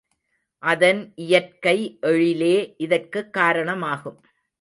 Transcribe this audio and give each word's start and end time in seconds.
அதன் 0.63 1.11
இயற்கை 1.15 1.97
எழிலே 2.01 2.73
இதற்குக் 2.77 3.33
காரணமாகும். 3.33 4.23